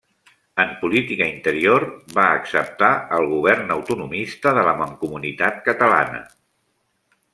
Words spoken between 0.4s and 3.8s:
En política interior, va acceptar el govern